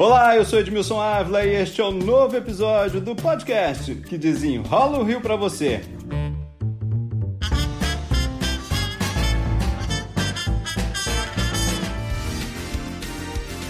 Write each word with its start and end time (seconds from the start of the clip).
Olá, 0.00 0.34
eu 0.34 0.46
sou 0.46 0.58
Edmilson 0.58 0.98
Ávila 0.98 1.44
e 1.44 1.54
este 1.54 1.82
é 1.82 1.84
o 1.84 1.88
um 1.88 1.92
novo 1.92 2.34
episódio 2.34 3.02
do 3.02 3.14
podcast 3.14 3.94
que 3.96 4.16
desenrola 4.16 4.98
o 4.98 5.02
Rio 5.02 5.20
para 5.20 5.36
você. 5.36 5.82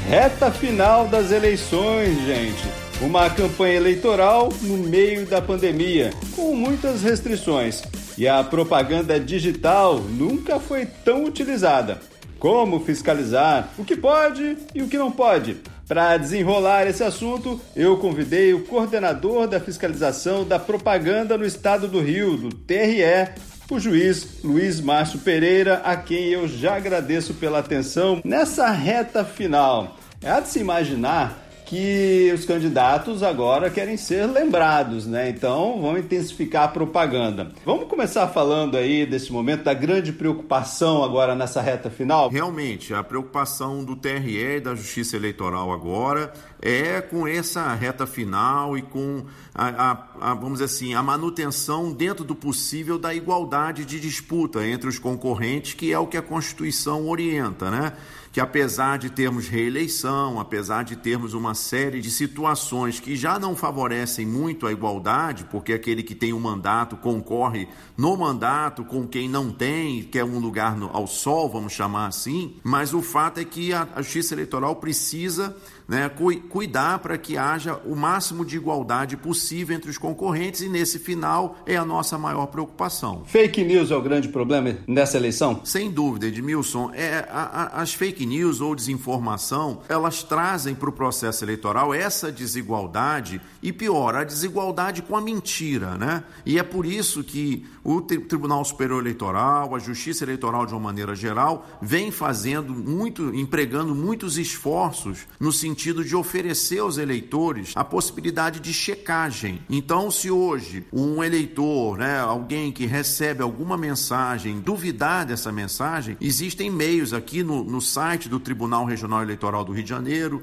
Reta 0.08 0.52
final 0.52 1.08
das 1.08 1.32
eleições, 1.32 2.24
gente. 2.24 2.62
Uma 3.02 3.28
campanha 3.28 3.74
eleitoral 3.74 4.50
no 4.62 4.76
meio 4.76 5.26
da 5.26 5.42
pandemia, 5.42 6.10
com 6.36 6.54
muitas 6.54 7.02
restrições. 7.02 7.82
E 8.16 8.28
a 8.28 8.44
propaganda 8.44 9.18
digital 9.18 9.98
nunca 9.98 10.60
foi 10.60 10.86
tão 10.86 11.24
utilizada. 11.24 11.98
Como 12.38 12.78
fiscalizar 12.78 13.68
o 13.76 13.84
que 13.84 13.96
pode 13.96 14.56
e 14.72 14.80
o 14.80 14.86
que 14.86 14.96
não 14.96 15.10
pode? 15.10 15.56
Para 15.90 16.16
desenrolar 16.16 16.86
esse 16.86 17.02
assunto, 17.02 17.60
eu 17.74 17.96
convidei 17.96 18.54
o 18.54 18.62
coordenador 18.62 19.48
da 19.48 19.58
fiscalização 19.58 20.44
da 20.44 20.56
propaganda 20.56 21.36
no 21.36 21.44
estado 21.44 21.88
do 21.88 22.00
Rio, 22.00 22.36
do 22.36 22.48
TRE, 22.48 23.34
o 23.68 23.80
juiz 23.80 24.40
Luiz 24.44 24.80
Márcio 24.80 25.18
Pereira, 25.18 25.82
a 25.84 25.96
quem 25.96 26.28
eu 26.28 26.46
já 26.46 26.76
agradeço 26.76 27.34
pela 27.34 27.58
atenção 27.58 28.20
nessa 28.24 28.70
reta 28.70 29.24
final. 29.24 29.96
É 30.22 30.40
de 30.40 30.48
se 30.48 30.60
imaginar 30.60 31.49
que 31.70 32.32
os 32.34 32.44
candidatos 32.44 33.22
agora 33.22 33.70
querem 33.70 33.96
ser 33.96 34.26
lembrados, 34.26 35.06
né? 35.06 35.30
Então 35.30 35.80
vão 35.80 35.96
intensificar 35.96 36.64
a 36.64 36.68
propaganda. 36.68 37.52
Vamos 37.64 37.86
começar 37.86 38.26
falando 38.26 38.76
aí 38.76 39.06
desse 39.06 39.32
momento 39.32 39.62
da 39.62 39.72
grande 39.72 40.12
preocupação 40.12 41.04
agora 41.04 41.32
nessa 41.36 41.62
reta 41.62 41.88
final? 41.88 42.28
Realmente, 42.28 42.92
a 42.92 43.04
preocupação 43.04 43.84
do 43.84 43.94
TRE 43.94 44.56
e 44.56 44.60
da 44.60 44.74
Justiça 44.74 45.14
Eleitoral 45.14 45.70
agora 45.70 46.32
é 46.60 47.00
com 47.00 47.24
essa 47.24 47.72
reta 47.72 48.04
final 48.04 48.76
e 48.76 48.82
com 48.82 49.24
a, 49.54 49.68
a, 49.68 50.30
a, 50.32 50.34
vamos 50.34 50.54
dizer 50.54 50.64
assim, 50.64 50.94
a 50.94 51.02
manutenção 51.04 51.92
dentro 51.92 52.24
do 52.24 52.34
possível 52.34 52.98
da 52.98 53.14
igualdade 53.14 53.84
de 53.84 54.00
disputa 54.00 54.66
entre 54.66 54.88
os 54.88 54.98
concorrentes, 54.98 55.74
que 55.74 55.92
é 55.92 55.98
o 56.00 56.08
que 56.08 56.16
a 56.16 56.22
Constituição 56.22 57.08
orienta, 57.08 57.70
né? 57.70 57.92
que 58.32 58.40
apesar 58.40 58.98
de 58.98 59.10
termos 59.10 59.48
reeleição, 59.48 60.38
apesar 60.38 60.84
de 60.84 60.94
termos 60.94 61.34
uma 61.34 61.54
série 61.60 62.00
de 62.00 62.10
situações 62.10 62.98
que 62.98 63.14
já 63.14 63.38
não 63.38 63.54
favorecem 63.54 64.26
muito 64.26 64.66
a 64.66 64.72
igualdade, 64.72 65.44
porque 65.50 65.72
aquele 65.72 66.02
que 66.02 66.14
tem 66.14 66.32
um 66.32 66.40
mandato 66.40 66.96
concorre 66.96 67.68
no 67.96 68.16
mandato 68.16 68.84
com 68.84 69.06
quem 69.06 69.28
não 69.28 69.52
tem, 69.52 70.02
quer 70.02 70.24
um 70.24 70.38
lugar 70.38 70.76
no, 70.76 70.90
ao 70.92 71.06
sol, 71.06 71.48
vamos 71.48 71.72
chamar 71.72 72.06
assim, 72.06 72.56
mas 72.64 72.94
o 72.94 73.02
fato 73.02 73.38
é 73.38 73.44
que 73.44 73.72
a, 73.72 73.86
a 73.94 74.02
Justiça 74.02 74.34
Eleitoral 74.34 74.76
precisa 74.76 75.54
né, 75.90 76.08
cuidar 76.48 77.00
para 77.00 77.18
que 77.18 77.36
haja 77.36 77.74
o 77.84 77.96
máximo 77.96 78.44
de 78.44 78.56
igualdade 78.56 79.16
possível 79.16 79.74
entre 79.74 79.90
os 79.90 79.98
concorrentes 79.98 80.60
e 80.60 80.68
nesse 80.68 81.00
final 81.00 81.58
é 81.66 81.76
a 81.76 81.84
nossa 81.84 82.16
maior 82.16 82.46
preocupação. 82.46 83.24
Fake 83.26 83.64
news 83.64 83.90
é 83.90 83.96
o 83.96 84.00
grande 84.00 84.28
problema 84.28 84.76
nessa 84.86 85.16
eleição? 85.16 85.60
Sem 85.64 85.90
dúvida, 85.90 86.26
Edmilson. 86.26 86.92
É, 86.94 87.28
a, 87.28 87.42
a, 87.42 87.82
as 87.82 87.92
fake 87.92 88.24
news 88.24 88.60
ou 88.60 88.74
desinformação, 88.74 89.80
elas 89.88 90.22
trazem 90.22 90.76
para 90.76 90.88
o 90.88 90.92
processo 90.92 91.44
eleitoral 91.44 91.49
essa 91.94 92.30
desigualdade 92.30 93.40
e 93.62 93.72
pior, 93.72 94.14
a 94.14 94.24
desigualdade 94.24 95.02
com 95.02 95.16
a 95.16 95.20
mentira, 95.20 95.96
né? 95.96 96.22
E 96.44 96.58
é 96.58 96.62
por 96.62 96.86
isso 96.86 97.22
que 97.24 97.66
o 97.82 98.00
Tribunal 98.00 98.64
Superior 98.64 99.00
Eleitoral, 99.00 99.74
a 99.74 99.78
Justiça 99.78 100.24
Eleitoral 100.24 100.66
de 100.66 100.72
uma 100.72 100.80
maneira 100.80 101.14
geral, 101.14 101.66
vem 101.80 102.10
fazendo 102.10 102.74
muito, 102.74 103.34
empregando 103.34 103.94
muitos 103.94 104.38
esforços 104.38 105.26
no 105.38 105.52
sentido 105.52 106.04
de 106.04 106.14
oferecer 106.14 106.80
aos 106.80 106.98
eleitores 106.98 107.72
a 107.74 107.84
possibilidade 107.84 108.60
de 108.60 108.72
checagem. 108.72 109.60
Então, 109.68 110.10
se 110.10 110.30
hoje 110.30 110.86
um 110.92 111.22
eleitor, 111.22 111.98
né, 111.98 112.20
alguém 112.20 112.70
que 112.70 112.86
recebe 112.86 113.42
alguma 113.42 113.76
mensagem, 113.76 114.60
duvidar 114.60 115.24
dessa 115.24 115.50
mensagem, 115.50 116.16
existem 116.20 116.70
meios 116.70 117.12
aqui 117.12 117.42
no, 117.42 117.64
no 117.64 117.80
site 117.80 118.28
do 118.28 118.38
Tribunal 118.38 118.84
Regional 118.84 119.22
Eleitoral 119.22 119.64
do 119.64 119.72
Rio 119.72 119.84
de 119.84 119.90
Janeiro, 119.90 120.42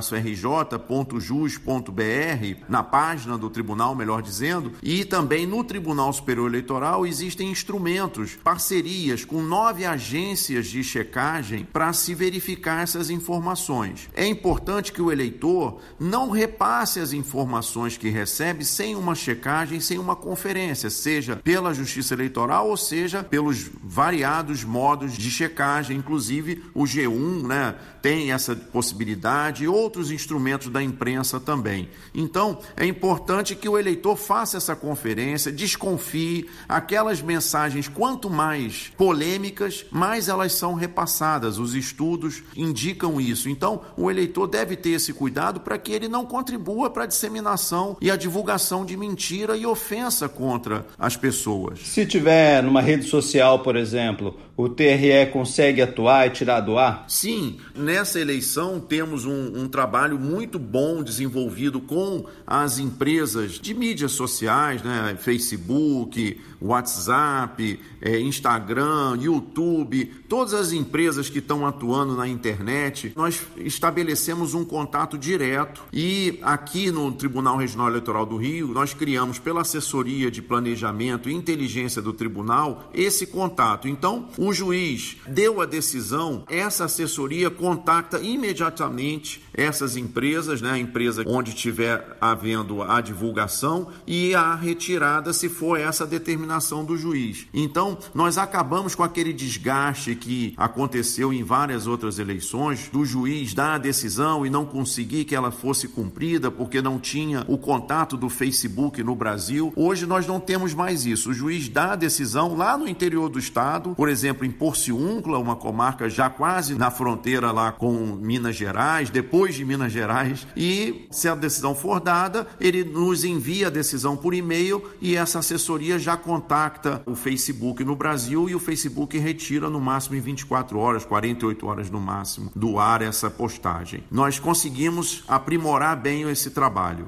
tre-rj.jus.br 0.00 2.64
na 2.68 2.82
página 2.82 3.36
do 3.36 3.50
tribunal, 3.50 3.94
melhor 3.94 4.22
dizendo, 4.22 4.72
e 4.82 5.04
também 5.04 5.46
no 5.46 5.64
Tribunal 5.64 6.12
Superior 6.12 6.48
Eleitoral 6.48 7.06
existem 7.06 7.50
instrumentos, 7.50 8.36
parcerias 8.42 9.24
com 9.24 9.42
nove 9.42 9.84
agências 9.84 10.66
de 10.66 10.82
checagem 10.82 11.66
para 11.72 11.92
se 11.92 12.14
verificar 12.14 12.82
essas 12.82 13.10
informações. 13.10 14.08
É 14.14 14.26
importante 14.26 14.92
que 14.92 15.02
o 15.02 15.10
eleitor 15.10 15.80
não 15.98 16.30
repasse 16.30 17.00
as 17.00 17.12
informações 17.12 17.96
que 17.96 18.08
recebe 18.08 18.64
sem 18.64 18.94
uma 18.94 19.14
checagem, 19.14 19.80
sem 19.80 19.98
uma 19.98 20.16
conferência, 20.16 20.90
seja 20.90 21.36
pela 21.36 21.74
Justiça 21.74 22.14
Eleitoral 22.14 22.68
ou 22.68 22.76
seja 22.76 23.22
pelos 23.22 23.70
variados 23.82 24.64
modos 24.64 25.16
de 25.16 25.30
checagem, 25.30 25.96
inclusive 25.96 26.64
o 26.74 26.84
G1, 26.84 27.46
né, 27.46 27.74
tem 28.00 28.32
essa 28.32 28.54
possibilidade 28.54 29.64
e 29.64 29.68
outros 29.82 30.10
instrumentos 30.10 30.68
da 30.68 30.82
imprensa 30.82 31.40
também. 31.40 31.88
Então, 32.14 32.58
é 32.76 32.86
importante 32.86 33.56
que 33.56 33.68
o 33.68 33.78
eleitor 33.78 34.16
faça 34.16 34.56
essa 34.56 34.76
conferência, 34.76 35.50
desconfie. 35.50 36.48
Aquelas 36.68 37.20
mensagens, 37.20 37.88
quanto 37.88 38.30
mais 38.30 38.92
polêmicas, 38.96 39.84
mais 39.90 40.28
elas 40.28 40.52
são 40.52 40.74
repassadas. 40.74 41.58
Os 41.58 41.74
estudos 41.74 42.42
indicam 42.56 43.20
isso. 43.20 43.48
Então, 43.48 43.82
o 43.96 44.10
eleitor 44.10 44.46
deve 44.46 44.76
ter 44.76 44.90
esse 44.90 45.12
cuidado 45.12 45.60
para 45.60 45.78
que 45.78 45.92
ele 45.92 46.08
não 46.08 46.24
contribua 46.24 46.90
para 46.90 47.04
a 47.04 47.06
disseminação 47.06 47.96
e 48.00 48.10
a 48.10 48.16
divulgação 48.16 48.84
de 48.84 48.96
mentira 48.96 49.56
e 49.56 49.66
ofensa 49.66 50.28
contra 50.28 50.86
as 50.98 51.16
pessoas. 51.16 51.80
Se 51.80 52.06
tiver 52.06 52.62
numa 52.62 52.80
rede 52.80 53.04
social, 53.08 53.60
por 53.60 53.76
exemplo, 53.76 54.38
o 54.56 54.68
TRE 54.68 55.26
consegue 55.32 55.82
atuar 55.82 56.26
e 56.26 56.30
tirar 56.30 56.60
do 56.60 56.78
ar? 56.78 57.04
Sim, 57.08 57.58
nessa 57.74 58.20
eleição 58.20 58.78
temos 58.78 59.24
um, 59.24 59.62
um 59.62 59.68
trabalho 59.72 60.18
muito 60.18 60.58
bom 60.58 61.02
desenvolvido 61.02 61.80
com 61.80 62.26
as 62.46 62.78
empresas 62.78 63.52
de 63.52 63.74
mídias 63.74 64.12
sociais, 64.12 64.82
né? 64.82 65.16
Facebook, 65.18 66.38
WhatsApp, 66.62 67.80
é, 68.00 68.20
Instagram, 68.20 69.18
YouTube, 69.20 70.04
todas 70.28 70.54
as 70.54 70.72
empresas 70.72 71.28
que 71.28 71.40
estão 71.40 71.66
atuando 71.66 72.16
na 72.16 72.28
internet, 72.28 73.12
nós 73.16 73.42
estabelecemos 73.56 74.54
um 74.54 74.64
contato 74.64 75.18
direto 75.18 75.82
e 75.92 76.38
aqui 76.42 76.90
no 76.90 77.10
Tribunal 77.12 77.56
Regional 77.56 77.88
Eleitoral 77.88 78.24
do 78.24 78.36
Rio, 78.36 78.68
nós 78.68 78.94
criamos 78.94 79.38
pela 79.38 79.62
assessoria 79.62 80.30
de 80.30 80.40
planejamento 80.40 81.28
e 81.28 81.34
inteligência 81.34 82.00
do 82.00 82.12
tribunal 82.12 82.90
esse 82.94 83.26
contato. 83.26 83.88
Então, 83.88 84.28
o 84.38 84.52
juiz 84.52 85.16
deu 85.26 85.60
a 85.60 85.66
decisão, 85.66 86.44
essa 86.48 86.84
assessoria 86.84 87.50
contacta 87.50 88.20
imediatamente 88.20 89.42
essas 89.52 89.96
empresas, 89.96 90.62
né, 90.62 90.70
a 90.70 90.78
empresa 90.78 91.24
onde 91.26 91.50
estiver 91.50 92.16
havendo 92.20 92.82
a 92.82 93.00
divulgação 93.00 93.88
e 94.06 94.34
a 94.34 94.54
retirada 94.54 95.32
se 95.32 95.48
for 95.48 95.78
essa 95.78 96.06
determinação 96.06 96.51
do 96.84 96.96
juiz. 96.96 97.46
Então, 97.52 97.96
nós 98.14 98.36
acabamos 98.36 98.94
com 98.94 99.02
aquele 99.02 99.32
desgaste 99.32 100.14
que 100.14 100.54
aconteceu 100.56 101.32
em 101.32 101.42
várias 101.42 101.86
outras 101.86 102.18
eleições, 102.18 102.88
do 102.92 103.04
juiz 103.04 103.54
dar 103.54 103.74
a 103.74 103.78
decisão 103.78 104.44
e 104.44 104.50
não 104.50 104.64
conseguir 104.64 105.24
que 105.24 105.34
ela 105.34 105.50
fosse 105.50 105.88
cumprida 105.88 106.50
porque 106.50 106.82
não 106.82 106.98
tinha 106.98 107.44
o 107.48 107.56
contato 107.56 108.16
do 108.16 108.28
Facebook 108.28 109.02
no 109.02 109.14
Brasil. 109.14 109.72
Hoje 109.74 110.06
nós 110.06 110.26
não 110.26 110.38
temos 110.38 110.74
mais 110.74 111.06
isso. 111.06 111.30
O 111.30 111.34
juiz 111.34 111.68
dá 111.68 111.92
a 111.92 111.96
decisão 111.96 112.54
lá 112.56 112.76
no 112.76 112.86
interior 112.86 113.28
do 113.28 113.38
estado, 113.38 113.94
por 113.94 114.08
exemplo, 114.08 114.44
em 114.44 114.50
Porciúncula, 114.50 115.38
uma 115.38 115.56
comarca 115.56 116.08
já 116.08 116.28
quase 116.28 116.74
na 116.74 116.90
fronteira 116.90 117.50
lá 117.50 117.72
com 117.72 117.92
Minas 118.20 118.56
Gerais, 118.56 119.10
depois 119.10 119.54
de 119.54 119.64
Minas 119.64 119.92
Gerais, 119.92 120.46
e 120.56 121.06
se 121.10 121.28
a 121.28 121.34
decisão 121.34 121.74
for 121.74 122.00
dada, 122.00 122.46
ele 122.60 122.84
nos 122.84 123.24
envia 123.24 123.68
a 123.68 123.70
decisão 123.70 124.16
por 124.16 124.34
e-mail 124.34 124.82
e 125.00 125.16
essa 125.16 125.38
assessoria 125.38 125.98
já 125.98 126.16
contacta 126.42 127.00
o 127.06 127.14
Facebook 127.14 127.84
no 127.84 127.94
Brasil 127.94 128.48
e 128.48 128.54
o 128.54 128.58
Facebook 128.58 129.16
retira 129.16 129.70
no 129.70 129.80
máximo 129.80 130.16
em 130.16 130.20
24 130.20 130.76
horas, 130.78 131.04
48 131.04 131.66
horas 131.66 131.90
no 131.90 132.00
máximo 132.00 132.50
do 132.54 132.78
ar 132.78 133.00
essa 133.00 133.30
postagem. 133.30 134.02
Nós 134.10 134.40
conseguimos 134.40 135.22
aprimorar 135.28 135.96
bem 135.96 136.28
esse 136.28 136.50
trabalho. 136.50 137.06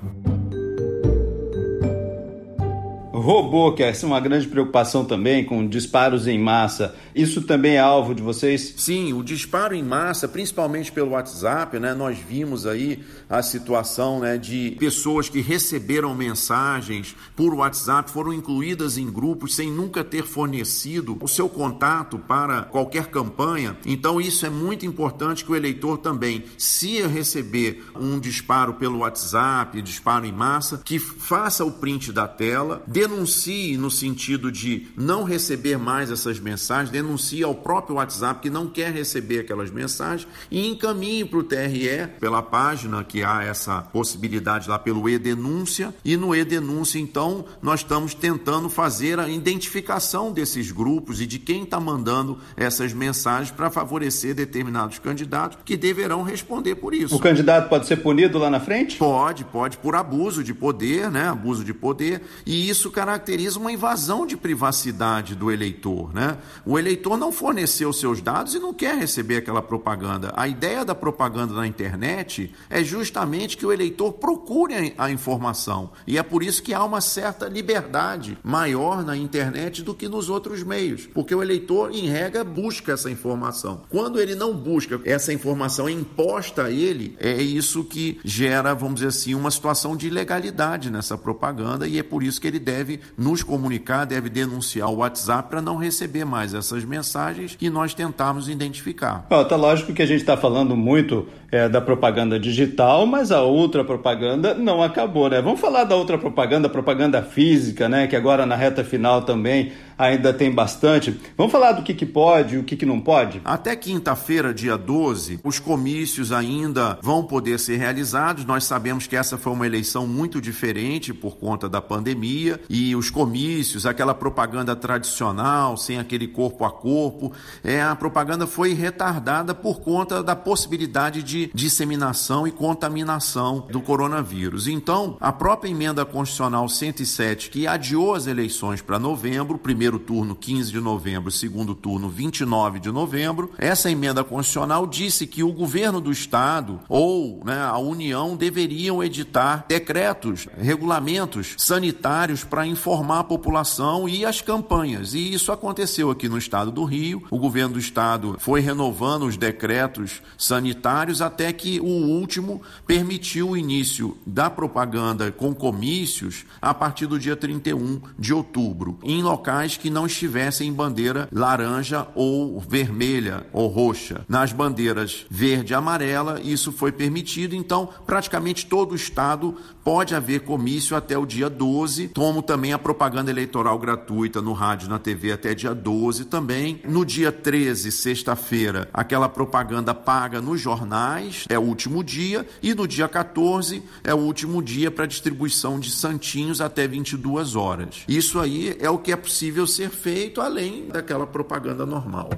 Robô, 3.24 3.72
que 3.72 3.82
é 3.82 3.92
uma 4.04 4.20
grande 4.20 4.46
preocupação 4.46 5.04
também, 5.04 5.44
com 5.44 5.66
disparos 5.66 6.28
em 6.28 6.38
massa, 6.38 6.94
isso 7.14 7.40
também 7.42 7.76
é 7.76 7.80
alvo 7.80 8.14
de 8.14 8.22
vocês? 8.22 8.74
Sim, 8.76 9.14
o 9.14 9.22
disparo 9.22 9.74
em 9.74 9.82
massa, 9.82 10.28
principalmente 10.28 10.92
pelo 10.92 11.12
WhatsApp, 11.12 11.78
né? 11.78 11.94
Nós 11.94 12.18
vimos 12.18 12.66
aí 12.66 13.02
a 13.28 13.42
situação 13.42 14.20
né, 14.20 14.36
de 14.36 14.76
pessoas 14.78 15.28
que 15.28 15.40
receberam 15.40 16.14
mensagens 16.14 17.16
por 17.34 17.54
WhatsApp, 17.54 18.10
foram 18.10 18.32
incluídas 18.32 18.98
em 18.98 19.10
grupos 19.10 19.54
sem 19.54 19.70
nunca 19.70 20.04
ter 20.04 20.24
fornecido 20.24 21.16
o 21.20 21.26
seu 21.26 21.48
contato 21.48 22.18
para 22.18 22.62
qualquer 22.62 23.06
campanha. 23.06 23.76
Então, 23.86 24.20
isso 24.20 24.44
é 24.44 24.50
muito 24.50 24.84
importante 24.84 25.44
que 25.44 25.52
o 25.52 25.56
eleitor 25.56 25.96
também, 25.96 26.44
se 26.58 27.00
receber 27.06 27.82
um 27.98 28.18
disparo 28.20 28.74
pelo 28.74 28.98
WhatsApp, 28.98 29.80
disparo 29.80 30.26
em 30.26 30.32
massa, 30.32 30.82
que 30.84 30.98
faça 30.98 31.64
o 31.64 31.72
print 31.72 32.12
da 32.12 32.28
tela, 32.28 32.82
denuncie 32.86 33.13
no 33.16 33.90
sentido 33.90 34.50
de 34.50 34.86
não 34.96 35.24
receber 35.24 35.78
mais 35.78 36.10
essas 36.10 36.38
mensagens, 36.38 36.90
denuncie 36.90 37.42
ao 37.42 37.54
próprio 37.54 37.96
WhatsApp 37.96 38.40
que 38.40 38.50
não 38.50 38.68
quer 38.68 38.92
receber 38.92 39.40
aquelas 39.40 39.70
mensagens 39.70 40.26
e 40.50 40.66
encaminhe 40.66 41.24
para 41.24 41.38
o 41.38 41.42
TRE 41.42 42.08
pela 42.18 42.42
página 42.42 43.04
que 43.04 43.22
há 43.22 43.42
essa 43.42 43.82
possibilidade 43.82 44.68
lá 44.68 44.78
pelo 44.78 45.08
e-denúncia 45.08 45.94
e 46.04 46.16
no 46.16 46.34
e-denúncia 46.34 46.98
então 46.98 47.44
nós 47.62 47.80
estamos 47.80 48.14
tentando 48.14 48.68
fazer 48.68 49.18
a 49.18 49.28
identificação 49.28 50.32
desses 50.32 50.70
grupos 50.70 51.20
e 51.20 51.26
de 51.26 51.38
quem 51.38 51.62
está 51.62 51.78
mandando 51.80 52.38
essas 52.56 52.92
mensagens 52.92 53.50
para 53.50 53.70
favorecer 53.70 54.34
determinados 54.34 54.98
candidatos 54.98 55.58
que 55.64 55.76
deverão 55.76 56.22
responder 56.22 56.76
por 56.76 56.94
isso. 56.94 57.14
O 57.14 57.18
candidato 57.18 57.68
pode 57.68 57.86
ser 57.86 57.96
punido 57.96 58.38
lá 58.38 58.50
na 58.50 58.60
frente? 58.60 58.96
Pode, 58.96 59.44
pode 59.44 59.78
por 59.78 59.94
abuso 59.94 60.42
de 60.42 60.54
poder, 60.54 61.10
né? 61.10 61.28
Abuso 61.28 61.64
de 61.64 61.74
poder 61.74 62.22
e 62.46 62.68
isso 62.68 62.90
caracteriza 63.04 63.58
uma 63.58 63.70
invasão 63.70 64.26
de 64.26 64.34
privacidade 64.34 65.34
do 65.34 65.52
eleitor, 65.52 66.14
né? 66.14 66.38
O 66.64 66.78
eleitor 66.78 67.18
não 67.18 67.30
forneceu 67.30 67.92
seus 67.92 68.22
dados 68.22 68.54
e 68.54 68.58
não 68.58 68.72
quer 68.72 68.96
receber 68.96 69.36
aquela 69.36 69.60
propaganda. 69.60 70.32
A 70.34 70.48
ideia 70.48 70.86
da 70.86 70.94
propaganda 70.94 71.52
na 71.52 71.66
internet 71.66 72.54
é 72.70 72.82
justamente 72.82 73.58
que 73.58 73.66
o 73.66 73.72
eleitor 73.72 74.14
procure 74.14 74.94
a 74.96 75.10
informação 75.10 75.90
e 76.06 76.16
é 76.16 76.22
por 76.22 76.42
isso 76.42 76.62
que 76.62 76.72
há 76.72 76.82
uma 76.82 77.02
certa 77.02 77.46
liberdade 77.46 78.38
maior 78.42 79.04
na 79.04 79.14
internet 79.14 79.82
do 79.82 79.94
que 79.94 80.08
nos 80.08 80.30
outros 80.30 80.62
meios, 80.62 81.06
porque 81.06 81.34
o 81.34 81.42
eleitor 81.42 81.94
em 81.94 82.08
regra 82.08 82.42
busca 82.42 82.92
essa 82.92 83.10
informação. 83.10 83.82
Quando 83.90 84.18
ele 84.18 84.34
não 84.34 84.56
busca 84.56 84.98
essa 85.04 85.30
informação 85.30 85.90
imposta 85.90 86.64
a 86.64 86.70
ele, 86.70 87.16
é 87.20 87.34
isso 87.42 87.84
que 87.84 88.18
gera, 88.24 88.72
vamos 88.72 88.94
dizer 88.94 89.08
assim, 89.08 89.34
uma 89.34 89.50
situação 89.50 89.94
de 89.94 90.06
ilegalidade 90.06 90.90
nessa 90.90 91.18
propaganda 91.18 91.86
e 91.86 91.98
é 91.98 92.02
por 92.02 92.22
isso 92.22 92.40
que 92.40 92.46
ele 92.46 92.58
deve 92.58 92.93
nos 93.16 93.42
comunicar, 93.42 94.04
deve 94.04 94.28
denunciar 94.28 94.90
o 94.90 94.96
WhatsApp 94.96 95.48
para 95.48 95.62
não 95.62 95.76
receber 95.76 96.24
mais 96.24 96.54
essas 96.54 96.84
mensagens 96.84 97.56
e 97.60 97.70
nós 97.70 97.94
tentarmos 97.94 98.48
identificar. 98.48 99.26
Bom, 99.28 99.44
tá 99.44 99.56
lógico 99.56 99.92
que 99.92 100.02
a 100.02 100.06
gente 100.06 100.20
está 100.20 100.36
falando 100.36 100.76
muito 100.76 101.26
é, 101.54 101.68
da 101.68 101.80
propaganda 101.80 102.36
digital, 102.36 103.06
mas 103.06 103.30
a 103.30 103.42
outra 103.42 103.84
propaganda 103.84 104.54
não 104.54 104.82
acabou, 104.82 105.30
né? 105.30 105.40
Vamos 105.40 105.60
falar 105.60 105.84
da 105.84 105.94
outra 105.94 106.18
propaganda, 106.18 106.68
propaganda 106.68 107.22
física, 107.22 107.88
né? 107.88 108.08
Que 108.08 108.16
agora 108.16 108.44
na 108.44 108.56
reta 108.56 108.82
final 108.82 109.22
também 109.22 109.70
ainda 109.96 110.32
tem 110.32 110.50
bastante. 110.50 111.16
Vamos 111.36 111.52
falar 111.52 111.70
do 111.70 111.84
que, 111.84 111.94
que 111.94 112.04
pode 112.04 112.56
e 112.56 112.58
o 112.58 112.64
que, 112.64 112.74
que 112.74 112.84
não 112.84 113.00
pode? 113.00 113.40
Até 113.44 113.76
quinta-feira, 113.76 114.52
dia 114.52 114.76
12, 114.76 115.38
os 115.44 115.60
comícios 115.60 116.32
ainda 116.32 116.98
vão 117.00 117.22
poder 117.22 117.60
ser 117.60 117.76
realizados. 117.76 118.44
Nós 118.44 118.64
sabemos 118.64 119.06
que 119.06 119.14
essa 119.14 119.38
foi 119.38 119.52
uma 119.52 119.64
eleição 119.64 120.08
muito 120.08 120.40
diferente 120.40 121.14
por 121.14 121.36
conta 121.36 121.68
da 121.68 121.80
pandemia 121.80 122.60
e 122.68 122.96
os 122.96 123.10
comícios, 123.10 123.86
aquela 123.86 124.12
propaganda 124.12 124.74
tradicional, 124.74 125.76
sem 125.76 126.00
aquele 126.00 126.26
corpo 126.26 126.64
a 126.64 126.70
corpo, 126.72 127.32
é, 127.62 127.80
a 127.80 127.94
propaganda 127.94 128.44
foi 128.44 128.74
retardada 128.74 129.54
por 129.54 129.80
conta 129.80 130.20
da 130.20 130.34
possibilidade 130.34 131.22
de 131.22 131.43
disseminação 131.52 132.46
e 132.46 132.52
contaminação 132.52 133.66
do 133.70 133.80
coronavírus. 133.80 134.66
Então, 134.66 135.16
a 135.20 135.32
própria 135.32 135.70
emenda 135.70 136.04
constitucional 136.04 136.68
107, 136.68 137.50
que 137.50 137.66
adiou 137.66 138.14
as 138.14 138.26
eleições 138.26 138.80
para 138.80 138.98
novembro, 138.98 139.58
primeiro 139.58 139.98
turno 139.98 140.34
15 140.34 140.70
de 140.70 140.80
novembro, 140.80 141.30
segundo 141.30 141.74
turno 141.74 142.08
29 142.08 142.80
de 142.80 142.90
novembro, 142.90 143.50
essa 143.58 143.90
emenda 143.90 144.22
constitucional 144.22 144.86
disse 144.86 145.26
que 145.26 145.42
o 145.42 145.52
governo 145.52 146.00
do 146.00 146.10
estado 146.10 146.80
ou 146.88 147.42
né, 147.44 147.60
a 147.62 147.78
União 147.78 148.36
deveriam 148.36 149.02
editar 149.02 149.64
decretos, 149.68 150.48
regulamentos 150.56 151.54
sanitários 151.58 152.44
para 152.44 152.66
informar 152.66 153.20
a 153.20 153.24
população 153.24 154.08
e 154.08 154.24
as 154.24 154.40
campanhas. 154.40 155.14
E 155.14 155.32
isso 155.32 155.52
aconteceu 155.52 156.10
aqui 156.10 156.28
no 156.28 156.38
estado 156.38 156.70
do 156.70 156.84
Rio. 156.84 157.22
O 157.30 157.38
governo 157.38 157.74
do 157.74 157.78
estado 157.78 158.36
foi 158.38 158.60
renovando 158.60 159.24
os 159.24 159.36
decretos 159.36 160.22
sanitários 160.36 161.22
até 161.26 161.52
que 161.52 161.80
o 161.80 161.84
último 161.84 162.62
permitiu 162.86 163.50
o 163.50 163.56
início 163.56 164.16
da 164.26 164.50
propaganda 164.50 165.30
com 165.32 165.54
comícios 165.54 166.44
a 166.60 166.72
partir 166.72 167.06
do 167.06 167.18
dia 167.18 167.36
31 167.36 168.00
de 168.18 168.32
outubro, 168.32 168.98
em 169.02 169.22
locais 169.22 169.76
que 169.76 169.90
não 169.90 170.06
estivessem 170.06 170.68
em 170.68 170.72
bandeira 170.72 171.28
laranja 171.32 172.06
ou 172.14 172.60
vermelha 172.60 173.46
ou 173.52 173.68
roxa. 173.68 174.24
Nas 174.28 174.52
bandeiras 174.52 175.26
verde 175.30 175.72
e 175.72 175.76
amarela, 175.76 176.40
isso 176.42 176.72
foi 176.72 176.92
permitido, 176.92 177.54
então 177.54 177.88
praticamente 178.06 178.66
todo 178.66 178.92
o 178.92 178.96
estado 178.96 179.56
pode 179.84 180.14
haver 180.14 180.40
comício 180.40 180.96
até 180.96 181.16
o 181.16 181.26
dia 181.26 181.50
12, 181.50 182.08
como 182.14 182.42
também 182.42 182.72
a 182.72 182.78
propaganda 182.78 183.30
eleitoral 183.30 183.78
gratuita 183.78 184.40
no 184.40 184.52
rádio 184.52 184.88
na 184.88 184.98
TV 184.98 185.32
até 185.32 185.54
dia 185.54 185.74
12 185.74 186.24
também. 186.24 186.80
No 186.88 187.04
dia 187.04 187.30
13, 187.30 187.92
sexta-feira, 187.92 188.88
aquela 188.92 189.28
propaganda 189.28 189.94
paga 189.94 190.40
nos 190.40 190.60
jornais, 190.60 191.13
é 191.48 191.58
o 191.58 191.62
último 191.62 192.02
dia, 192.02 192.46
e 192.62 192.74
no 192.74 192.86
dia 192.86 193.08
14 193.08 193.82
é 194.02 194.14
o 194.14 194.18
último 194.18 194.62
dia 194.62 194.90
para 194.90 195.06
distribuição 195.06 195.78
de 195.78 195.90
santinhos 195.90 196.60
até 196.60 196.86
22 196.86 197.56
horas. 197.56 198.02
Isso 198.08 198.40
aí 198.40 198.76
é 198.78 198.90
o 198.90 198.98
que 198.98 199.12
é 199.12 199.16
possível 199.16 199.66
ser 199.66 199.90
feito 199.90 200.40
além 200.40 200.88
daquela 200.88 201.26
propaganda 201.26 201.84
normal. 201.84 202.30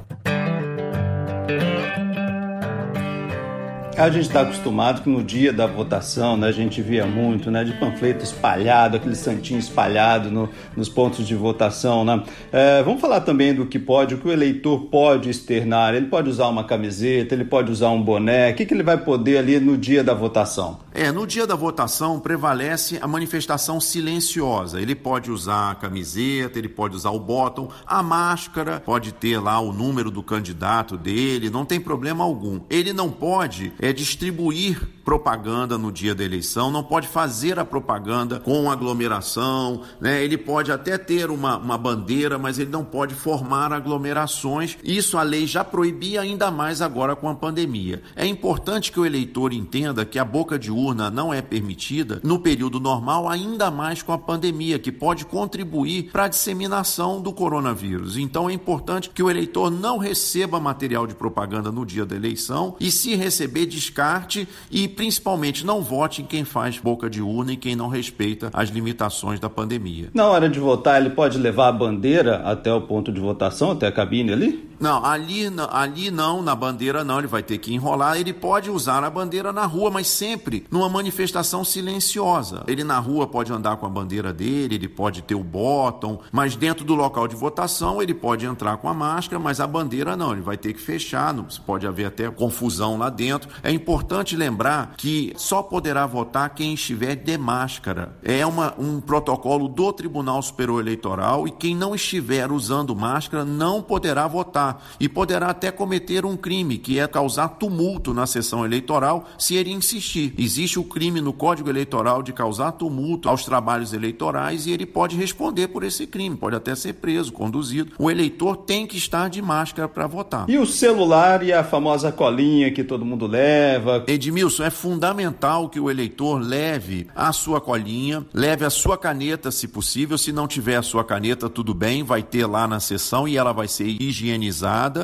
A 3.99 4.11
gente 4.11 4.27
está 4.27 4.43
acostumado 4.43 5.01
que 5.01 5.09
no 5.09 5.25
dia 5.25 5.51
da 5.55 5.67
votação 5.67 6.37
né, 6.37 6.49
a 6.49 6.53
gente 6.53 6.83
via 6.83 7.07
muito 7.07 7.51
né, 7.51 7.65
de 7.65 7.73
panfleto 7.73 8.23
espalhado, 8.23 8.99
aquele 8.99 9.17
santinho 9.17 9.59
espalhado 9.59 10.31
no, 10.31 10.51
nos 10.77 10.87
pontos 10.87 11.27
de 11.27 11.35
votação. 11.35 12.05
Né? 12.05 12.23
É, 12.53 12.83
vamos 12.83 13.01
falar 13.01 13.23
também 13.23 13.55
do 13.55 13.65
que 13.65 13.79
pode, 13.79 14.15
o 14.15 14.19
que 14.19 14.29
o 14.29 14.31
eleitor 14.31 14.81
pode 14.91 15.31
externar. 15.31 15.95
Ele 15.95 16.09
pode 16.09 16.29
usar 16.29 16.47
uma 16.49 16.65
camiseta, 16.65 17.35
ele 17.35 17.47
pode 17.47 17.73
usar 17.73 17.89
um 17.89 18.03
boné. 18.03 18.51
O 18.51 18.55
que, 18.55 18.67
que 18.67 18.75
ele 18.75 18.83
vai 18.83 18.99
poder 18.99 19.39
ali 19.39 19.59
no 19.59 19.79
dia 19.79 20.05
da 20.05 20.13
votação? 20.13 20.79
É, 20.99 21.13
no 21.13 21.27
dia 21.27 21.47
da 21.47 21.55
votação 21.55 22.19
prevalece 22.19 22.99
a 23.03 23.07
manifestação 23.07 23.79
silenciosa. 23.79 24.81
Ele 24.81 24.95
pode 24.95 25.31
usar 25.31 25.73
a 25.73 25.75
camiseta, 25.75 26.59
ele 26.59 26.71
pode 26.71 26.97
usar 26.97 27.11
o 27.11 27.21
bottom, 27.21 27.71
a 27.87 28.03
máscara, 28.03 28.81
pode 28.81 29.13
ter 29.13 29.39
lá 29.39 29.61
o 29.61 29.75
número 29.75 30.11
do 30.11 30.23
candidato 30.23 30.97
dele, 30.97 31.51
não 31.51 31.67
tem 31.67 31.79
problema 31.79 32.25
algum. 32.25 32.63
Ele 32.71 32.95
não 32.95 33.11
pode 33.11 33.75
é 33.79 33.93
distribuir 33.93 34.89
propaganda 35.07 35.79
no 35.79 35.93
dia 35.93 36.17
da 36.17 36.25
eleição, 36.25 36.69
não 36.69 36.83
pode 36.83 37.07
fazer 37.07 37.61
a 37.61 37.65
propaganda 37.65 38.41
com 38.41 38.69
aglomeração, 38.69 39.83
né? 40.01 40.25
ele 40.25 40.37
pode 40.37 40.73
até 40.73 40.99
ter 40.99 41.31
uma, 41.31 41.57
uma 41.59 41.79
bandeira, 41.79 42.37
mas 42.37 42.59
ele 42.59 42.73
não 42.73 42.85
pode 42.85 43.15
formar 43.15 43.73
aglomerações. 43.73 44.77
Isso 44.83 45.17
a 45.17 45.23
lei 45.23 45.47
já 45.47 45.63
proibia 45.63 46.23
ainda 46.23 46.51
mais 46.51 46.83
agora 46.83 47.15
com 47.15 47.29
a 47.29 47.37
pandemia. 47.37 48.03
É 48.17 48.27
importante 48.27 48.91
que 48.91 48.99
o 48.99 49.07
eleitor 49.07 49.53
entenda 49.53 50.05
que 50.05 50.19
a 50.19 50.25
boca 50.25 50.59
de 50.59 50.73
urna 50.73 51.09
não 51.09 51.33
é 51.33 51.41
permitida 51.41 52.21
no 52.25 52.41
período 52.41 52.81
normal, 52.81 53.29
ainda 53.29 53.71
mais 53.71 54.03
com 54.03 54.13
a 54.13 54.19
pandemia, 54.19 54.77
que 54.77 54.91
pode 54.91 55.25
contribuir 55.25 56.11
para 56.11 56.25
a 56.25 56.29
disseminação 56.29 57.23
do 57.23 57.33
coronavírus. 57.33 58.17
Então 58.17 58.51
é 58.51 58.53
importante 58.53 59.11
que 59.11 59.23
o 59.23 59.31
eleitor 59.31 59.71
não 59.71 59.99
receba 59.99 60.59
material 60.59 61.07
de 61.07 61.15
propaganda 61.15 61.71
no 61.71 61.87
dia 61.87 62.05
da 62.05 62.17
eleição 62.17 62.75
e, 62.81 62.91
se 62.91 63.15
receber, 63.15 63.67
descarte 63.67 64.49
e 64.69 64.96
principalmente 64.97 65.65
não 65.65 65.83
vote 65.83 66.23
em 66.23 66.25
quem 66.25 66.45
faz 66.45 66.79
boca 66.79 67.09
de 67.09 67.21
urna 67.21 67.53
e 67.53 67.57
quem 67.57 67.77
não 67.77 67.89
respeita 67.89 68.51
as 68.53 68.71
limitações 68.71 69.39
da 69.39 69.51
pandemia. 69.51 70.09
Na 70.15 70.27
hora 70.27 70.49
de 70.49 70.59
votar, 70.59 71.01
ele 71.01 71.11
pode 71.11 71.39
levar 71.39 71.69
a 71.69 71.73
bandeira 71.73 72.37
até 72.39 72.73
o 72.73 72.81
ponto 72.81 73.13
de 73.13 73.21
votação, 73.21 73.73
até 73.73 73.87
a 73.87 73.93
cabine 73.93 74.33
ali? 74.33 74.66
Não, 74.79 75.05
ali, 75.05 75.51
ali 75.71 76.11
não, 76.11 76.43
na 76.43 76.55
bandeira 76.55 77.05
não, 77.05 77.19
ele 77.19 77.27
vai 77.27 77.43
ter 77.43 77.59
que 77.59 77.75
enrolar. 77.75 78.19
Ele 78.19 78.33
pode 78.33 78.71
usar 78.71 79.03
a 79.05 79.11
bandeira 79.11 79.53
na 79.53 79.67
rua, 79.67 79.91
mas 79.91 80.07
sempre 80.07 80.67
numa 80.71 80.89
manifestação 80.89 81.65
silenciosa. 81.65 82.65
Ele 82.67 82.85
na 82.85 82.99
rua 82.99 83.27
pode 83.27 83.53
andar 83.53 83.77
com 83.77 83.87
a 83.87 83.91
bandeira 83.91 84.33
dele, 84.33 84.75
ele 84.75 84.89
pode 84.89 85.23
ter 85.23 85.35
o 85.35 85.43
bottom, 85.43 86.21
mas 86.31 86.57
dentro 86.57 86.85
do 86.85 86.95
local 86.95 87.27
de 87.27 87.37
votação 87.37 88.03
ele 88.03 88.15
pode 88.15 88.47
entrar 88.47 88.77
com 88.77 88.89
a 88.89 88.95
máscara, 88.95 89.41
mas 89.41 89.61
a 89.61 89.67
bandeira 89.67 90.17
não, 90.17 90.33
ele 90.33 90.41
vai 90.41 90.57
ter 90.57 90.73
que 90.73 90.81
fechar, 90.81 91.33
não, 91.33 91.47
pode 91.65 91.87
haver 91.87 92.07
até 92.07 92.31
confusão 92.31 92.99
lá 92.99 93.09
dentro. 93.09 93.49
É 93.63 93.71
importante 93.71 94.37
lembrar 94.37 94.95
que 94.97 95.33
só 95.37 95.63
poderá 95.63 96.07
votar 96.07 96.51
quem 96.51 96.75
estiver 96.75 97.15
de 97.17 97.39
máscara. 97.39 98.17
É 98.23 98.45
uma, 98.47 98.75
um 98.79 99.01
protocolo 99.01 99.69
do 99.69 99.93
Tribunal 99.93 100.43
Superior 100.43 100.81
Eleitoral 100.81 101.47
e 101.47 101.51
quem 101.51 101.75
não 101.75 101.95
estiver 101.95 102.51
usando 102.51 102.95
máscara 102.95 103.45
não 103.45 103.83
poderá 103.83 104.27
votar 104.27 104.66
e 104.99 105.09
poderá 105.09 105.49
até 105.49 105.71
cometer 105.71 106.25
um 106.25 106.37
crime, 106.37 106.79
que 106.79 106.99
é 106.99 107.07
causar 107.07 107.49
tumulto 107.49 108.13
na 108.13 108.27
sessão 108.27 108.65
eleitoral 108.65 109.29
se 109.39 109.55
ele 109.55 109.73
insistir. 109.73 110.35
Existe 110.39 110.79
o 110.79 110.85
crime 110.85 111.21
no 111.21 111.33
Código 111.33 111.69
Eleitoral 111.69 112.23
de 112.23 112.33
causar 112.33 112.73
tumulto 112.73 113.29
aos 113.29 113.45
trabalhos 113.45 113.93
eleitorais 113.93 114.67
e 114.67 114.71
ele 114.71 114.87
pode 114.87 115.17
responder 115.17 115.69
por 115.69 115.85
esse 115.85 116.07
crime, 116.07 116.37
pode 116.37 116.57
até 116.57 116.75
ser 116.75 116.95
preso, 116.95 117.33
conduzido. 117.33 117.93
O 117.99 118.11
eleitor 118.11 118.57
tem 118.57 118.87
que 118.87 118.97
estar 118.97 119.29
de 119.29 119.41
máscara 119.43 119.89
para 119.89 120.07
votar. 120.07 120.49
E 120.49 120.59
o 120.59 120.67
celular 120.67 121.43
e 121.43 121.53
a 121.53 121.63
famosa 121.63 122.11
colinha 122.11 122.71
que 122.71 122.85
todo 122.85 123.05
mundo 123.05 123.27
leva? 123.27 124.05
Edmilson, 124.07 124.65
é 124.65 124.71
fundamental 124.71 125.69
que 125.69 125.81
o 125.81 125.91
eleitor 125.91 126.41
leve 126.41 127.07
a 127.15 127.33
sua 127.33 127.61
colinha, 127.61 128.25
leve 128.33 128.65
a 128.65 128.71
sua 128.71 128.97
caneta, 128.97 129.51
se 129.51 129.69
possível. 129.69 130.19
Se 130.19 130.33
não 130.33 130.47
tiver 130.47 130.77
a 130.77 130.83
sua 130.83 131.05
caneta, 131.05 131.49
tudo 131.49 131.75
bem, 131.75 132.03
vai 132.03 132.23
ter 132.23 132.47
lá 132.47 132.67
na 132.67 132.81
sessão 132.81 133.27
e 133.29 133.37
ela 133.37 133.53
vai 133.53 133.69
ser 133.69 133.87
higienizada. 134.01 134.56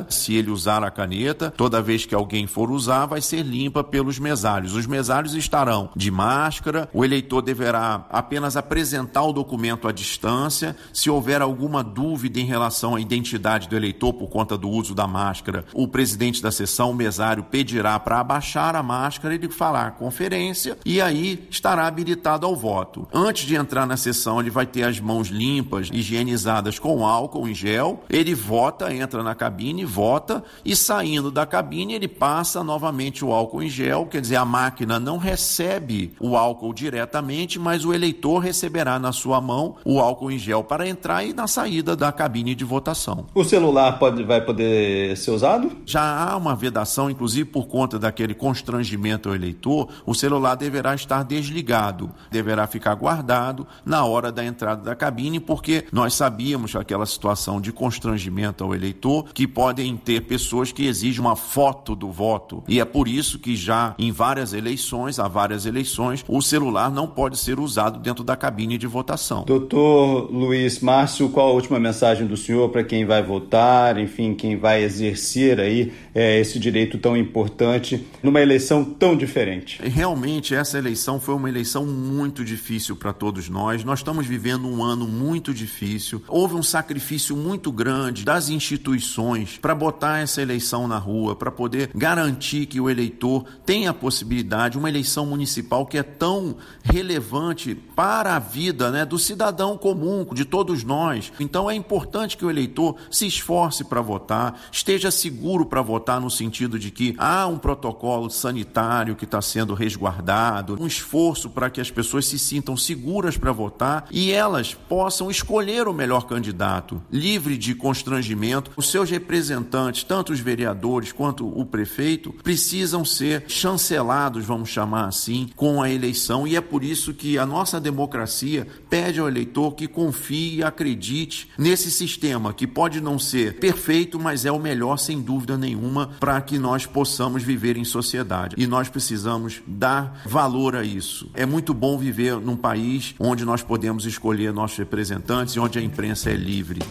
Se 0.09 0.33
ele 0.35 0.49
usar 0.49 0.83
a 0.83 0.91
caneta, 0.91 1.51
toda 1.55 1.81
vez 1.81 2.05
que 2.05 2.15
alguém 2.15 2.47
for 2.47 2.71
usar, 2.71 3.05
vai 3.05 3.21
ser 3.21 3.43
limpa 3.43 3.83
pelos 3.83 4.19
mesários. 4.19 4.75
Os 4.75 4.85
mesários 4.85 5.33
estarão 5.35 5.89
de 5.95 6.09
máscara, 6.09 6.89
o 6.93 7.03
eleitor 7.03 7.41
deverá 7.41 8.05
apenas 8.09 8.57
apresentar 8.57 9.23
o 9.23 9.33
documento 9.33 9.87
à 9.87 9.91
distância. 9.91 10.75
Se 10.91 11.09
houver 11.09 11.41
alguma 11.41 11.83
dúvida 11.83 12.39
em 12.39 12.45
relação 12.45 12.95
à 12.95 13.01
identidade 13.01 13.67
do 13.67 13.75
eleitor 13.75 14.13
por 14.13 14.29
conta 14.29 14.57
do 14.57 14.69
uso 14.69 14.95
da 14.95 15.07
máscara, 15.07 15.65
o 15.73 15.87
presidente 15.87 16.41
da 16.41 16.51
sessão, 16.51 16.91
o 16.91 16.95
mesário, 16.95 17.43
pedirá 17.43 17.99
para 17.99 18.19
abaixar 18.19 18.75
a 18.75 18.83
máscara 18.83 19.35
e 19.35 19.49
falar 19.49 19.91
conferência 19.91 20.77
e 20.85 21.01
aí 21.01 21.47
estará 21.49 21.87
habilitado 21.87 22.45
ao 22.45 22.55
voto. 22.55 23.07
Antes 23.13 23.45
de 23.45 23.55
entrar 23.55 23.85
na 23.85 23.97
sessão, 23.97 24.39
ele 24.39 24.49
vai 24.49 24.65
ter 24.65 24.83
as 24.83 24.99
mãos 24.99 25.27
limpas, 25.27 25.89
higienizadas 25.91 26.79
com 26.79 27.05
álcool 27.05 27.47
em 27.47 27.53
gel. 27.53 28.03
Ele 28.09 28.33
vota, 28.33 28.93
entra 28.93 29.23
na 29.23 29.35
cabine, 29.43 29.83
vota 29.83 30.41
e 30.63 30.73
saindo 30.73 31.29
da 31.29 31.45
cabine 31.45 31.95
ele 31.95 32.07
passa 32.07 32.63
novamente 32.63 33.25
o 33.25 33.33
álcool 33.33 33.61
em 33.61 33.69
gel, 33.69 34.05
quer 34.05 34.21
dizer, 34.21 34.37
a 34.37 34.45
máquina 34.45 34.97
não 35.01 35.17
recebe 35.17 36.13
o 36.17 36.37
álcool 36.37 36.73
diretamente, 36.73 37.59
mas 37.59 37.83
o 37.83 37.93
eleitor 37.93 38.39
receberá 38.39 38.97
na 38.97 39.11
sua 39.11 39.41
mão 39.41 39.75
o 39.83 39.99
álcool 39.99 40.31
em 40.31 40.39
gel 40.39 40.63
para 40.63 40.87
entrar 40.87 41.25
e 41.25 41.33
na 41.33 41.45
saída 41.45 41.93
da 41.93 42.09
cabine 42.09 42.55
de 42.55 42.63
votação. 42.63 43.25
O 43.35 43.43
celular 43.43 43.99
pode, 43.99 44.23
vai 44.23 44.39
poder 44.39 45.17
ser 45.17 45.31
usado? 45.31 45.73
Já 45.85 46.23
há 46.23 46.37
uma 46.37 46.55
vedação, 46.55 47.09
inclusive 47.09 47.49
por 47.49 47.67
conta 47.67 47.99
daquele 47.99 48.33
constrangimento 48.33 49.27
ao 49.27 49.35
eleitor, 49.35 49.89
o 50.05 50.13
celular 50.13 50.55
deverá 50.55 50.95
estar 50.95 51.23
desligado, 51.23 52.09
deverá 52.31 52.65
ficar 52.65 52.95
guardado 52.95 53.67
na 53.85 54.05
hora 54.05 54.31
da 54.31 54.45
entrada 54.45 54.83
da 54.83 54.95
cabine, 54.95 55.41
porque 55.41 55.83
nós 55.91 56.13
sabíamos 56.13 56.77
aquela 56.77 57.05
situação 57.05 57.59
de 57.59 57.73
constrangimento 57.73 58.63
ao 58.63 58.73
eleitor 58.73 59.32
que 59.33 59.47
podem 59.47 59.97
ter 59.97 60.21
pessoas 60.21 60.71
que 60.71 60.85
exigem 60.85 61.19
uma 61.19 61.35
foto 61.35 61.95
do 61.95 62.11
voto. 62.11 62.63
E 62.67 62.79
é 62.79 62.85
por 62.85 63.07
isso 63.07 63.39
que 63.39 63.55
já 63.55 63.95
em 63.97 64.11
várias 64.11 64.53
eleições, 64.53 65.19
há 65.19 65.27
várias 65.27 65.65
eleições, 65.65 66.23
o 66.27 66.41
celular 66.41 66.91
não 66.91 67.07
pode 67.07 67.37
ser 67.37 67.59
usado 67.59 67.99
dentro 67.99 68.23
da 68.23 68.35
cabine 68.35 68.77
de 68.77 68.85
votação. 68.85 69.43
Doutor 69.45 70.31
Luiz 70.31 70.79
Márcio, 70.79 71.29
qual 71.29 71.49
a 71.49 71.53
última 71.53 71.79
mensagem 71.79 72.27
do 72.27 72.37
senhor 72.37 72.69
para 72.69 72.83
quem 72.83 73.05
vai 73.05 73.23
votar, 73.23 73.97
enfim, 73.97 74.33
quem 74.33 74.57
vai 74.57 74.83
exercer 74.83 75.59
aí 75.59 75.91
é, 76.13 76.39
esse 76.39 76.59
direito 76.59 76.97
tão 76.97 77.17
importante 77.17 78.05
numa 78.21 78.41
eleição 78.41 78.83
tão 78.83 79.15
diferente? 79.15 79.79
Realmente, 79.83 80.53
essa 80.53 80.77
eleição 80.77 81.19
foi 81.19 81.33
uma 81.33 81.49
eleição 81.49 81.85
muito 81.85 82.45
difícil 82.45 82.95
para 82.95 83.13
todos 83.13 83.49
nós. 83.49 83.83
Nós 83.83 83.99
estamos 83.99 84.27
vivendo 84.27 84.67
um 84.67 84.83
ano 84.83 85.07
muito 85.07 85.53
difícil. 85.53 86.21
Houve 86.27 86.55
um 86.55 86.63
sacrifício 86.63 87.35
muito 87.35 87.71
grande 87.71 88.23
das 88.23 88.49
instituições 88.49 89.22
para 89.61 89.75
botar 89.75 90.19
essa 90.19 90.41
eleição 90.41 90.87
na 90.87 90.97
rua, 90.97 91.35
para 91.35 91.51
poder 91.51 91.89
garantir 91.95 92.65
que 92.65 92.79
o 92.79 92.89
eleitor 92.89 93.45
tenha 93.65 93.91
a 93.91 93.93
possibilidade, 93.93 94.77
uma 94.77 94.89
eleição 94.89 95.25
municipal 95.25 95.85
que 95.85 95.97
é 95.97 96.03
tão 96.03 96.55
relevante 96.83 97.75
para 97.75 98.35
a 98.35 98.39
vida 98.39 98.91
né, 98.91 99.05
do 99.05 99.17
cidadão 99.17 99.77
comum, 99.77 100.25
de 100.33 100.45
todos 100.45 100.83
nós. 100.83 101.31
Então 101.39 101.69
é 101.69 101.75
importante 101.75 102.37
que 102.37 102.45
o 102.45 102.49
eleitor 102.49 102.95
se 103.09 103.25
esforce 103.27 103.83
para 103.83 104.01
votar, 104.01 104.59
esteja 104.71 105.11
seguro 105.11 105.65
para 105.65 105.81
votar 105.81 106.19
no 106.19 106.29
sentido 106.29 106.77
de 106.77 106.91
que 106.91 107.15
há 107.17 107.47
um 107.47 107.57
protocolo 107.57 108.29
sanitário 108.29 109.15
que 109.15 109.25
está 109.25 109.41
sendo 109.41 109.73
resguardado, 109.73 110.77
um 110.79 110.87
esforço 110.87 111.49
para 111.49 111.69
que 111.69 111.81
as 111.81 111.91
pessoas 111.91 112.25
se 112.25 112.39
sintam 112.39 112.75
seguras 112.75 113.37
para 113.37 113.51
votar 113.51 114.05
e 114.11 114.31
elas 114.31 114.73
possam 114.73 115.29
escolher 115.29 115.87
o 115.87 115.93
melhor 115.93 116.25
candidato, 116.27 117.01
livre 117.11 117.57
de 117.57 117.75
constrangimento. 117.75 118.71
Os 118.75 118.89
seus 118.89 119.09
representantes, 119.13 120.03
tanto 120.03 120.33
os 120.33 120.39
vereadores 120.39 121.11
quanto 121.11 121.47
o 121.47 121.65
prefeito, 121.65 122.33
precisam 122.43 123.05
ser 123.05 123.45
chancelados, 123.47 124.43
vamos 124.43 124.69
chamar 124.69 125.07
assim, 125.07 125.49
com 125.55 125.81
a 125.81 125.89
eleição 125.89 126.47
e 126.47 126.55
é 126.55 126.61
por 126.61 126.83
isso 126.83 127.13
que 127.13 127.37
a 127.37 127.45
nossa 127.45 127.79
democracia 127.79 128.67
pede 128.89 129.19
ao 129.19 129.27
eleitor 129.27 129.75
que 129.75 129.87
confie 129.87 130.57
e 130.57 130.63
acredite 130.63 131.49
nesse 131.57 131.91
sistema 131.91 132.53
que 132.53 132.65
pode 132.65 132.99
não 132.99 133.19
ser 133.19 133.59
perfeito, 133.59 134.19
mas 134.19 134.45
é 134.45 134.51
o 134.51 134.59
melhor 134.59 134.97
sem 134.97 135.21
dúvida 135.21 135.57
nenhuma 135.57 136.11
para 136.19 136.41
que 136.41 136.57
nós 136.57 136.85
possamos 136.85 137.43
viver 137.43 137.77
em 137.77 137.85
sociedade. 137.85 138.55
E 138.57 138.65
nós 138.65 138.89
precisamos 138.89 139.61
dar 139.67 140.21
valor 140.25 140.75
a 140.75 140.83
isso. 140.83 141.29
É 141.33 141.45
muito 141.45 141.73
bom 141.73 141.97
viver 141.97 142.37
num 142.37 142.55
país 142.55 143.13
onde 143.19 143.45
nós 143.45 143.61
podemos 143.61 144.05
escolher 144.05 144.51
nossos 144.51 144.77
representantes 144.77 145.55
e 145.55 145.59
onde 145.59 145.77
a 145.77 145.81
imprensa 145.81 146.29
é 146.29 146.35
livre. 146.35 146.81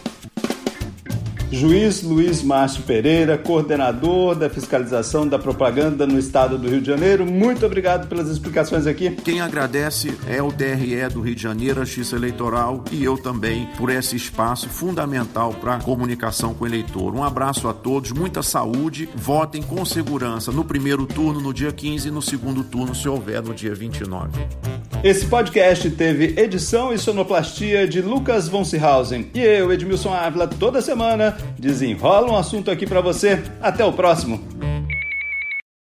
Juiz 1.53 2.01
Luiz 2.01 2.41
Márcio 2.41 2.81
Pereira, 2.81 3.37
coordenador 3.37 4.33
da 4.33 4.49
fiscalização 4.49 5.27
da 5.27 5.37
propaganda 5.37 6.07
no 6.07 6.17
estado 6.17 6.57
do 6.57 6.67
Rio 6.67 6.81
de 6.81 6.87
Janeiro. 6.87 7.27
Muito 7.27 7.63
obrigado 7.63 8.07
pelas 8.07 8.27
explicações 8.27 8.87
aqui. 8.87 9.11
Quem 9.11 9.39
agradece 9.39 10.17
é 10.27 10.41
o 10.41 10.51
DRE 10.51 11.07
do 11.13 11.21
Rio 11.21 11.35
de 11.35 11.43
Janeiro, 11.43 11.79
a 11.79 11.85
Justiça 11.85 12.15
Eleitoral 12.15 12.83
e 12.91 13.03
eu 13.03 13.19
também 13.19 13.69
por 13.77 13.91
esse 13.91 14.15
espaço 14.15 14.67
fundamental 14.67 15.53
para 15.53 15.77
comunicação 15.77 16.55
com 16.55 16.63
o 16.63 16.67
eleitor. 16.67 17.13
Um 17.13 17.23
abraço 17.23 17.67
a 17.67 17.73
todos, 17.73 18.11
muita 18.11 18.41
saúde, 18.41 19.07
votem 19.13 19.61
com 19.61 19.85
segurança 19.85 20.51
no 20.51 20.65
primeiro 20.65 21.05
turno 21.05 21.39
no 21.39 21.53
dia 21.53 21.71
15 21.71 22.07
e 22.07 22.11
no 22.11 22.21
segundo 22.21 22.63
turno 22.63 22.95
se 22.95 23.07
houver 23.07 23.43
no 23.43 23.53
dia 23.53 23.75
29. 23.75 24.31
Esse 25.03 25.25
podcast 25.25 25.91
teve 25.91 26.33
edição 26.41 26.93
e 26.93 26.97
sonoplastia 26.97 27.85
de 27.85 28.01
Lucas 28.01 28.47
von 28.47 28.63
Seehausen 28.63 29.29
e 29.33 29.41
eu, 29.41 29.69
Edmilson 29.69 30.13
Ávila, 30.13 30.47
toda 30.47 30.81
semana 30.81 31.35
desenrola 31.59 32.31
um 32.31 32.37
assunto 32.37 32.71
aqui 32.71 32.87
para 32.87 33.01
você. 33.01 33.43
Até 33.61 33.83
o 33.83 33.91
próximo. 33.91 34.41